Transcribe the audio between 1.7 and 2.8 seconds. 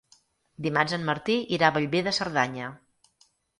a Bellver de Cerdanya.